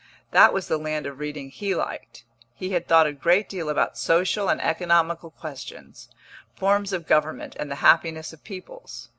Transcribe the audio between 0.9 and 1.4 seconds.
of